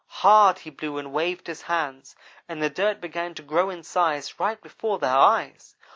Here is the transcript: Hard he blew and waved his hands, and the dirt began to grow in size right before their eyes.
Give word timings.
Hard 0.07 0.57
he 0.57 0.71
blew 0.71 0.97
and 0.97 1.13
waved 1.13 1.45
his 1.45 1.61
hands, 1.61 2.15
and 2.49 2.59
the 2.59 2.71
dirt 2.71 2.99
began 2.99 3.35
to 3.35 3.43
grow 3.43 3.69
in 3.69 3.83
size 3.83 4.39
right 4.39 4.59
before 4.59 4.97
their 4.97 5.13
eyes. 5.15 5.75